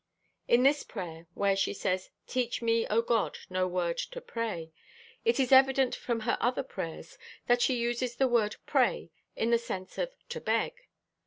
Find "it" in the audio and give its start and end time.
5.25-5.39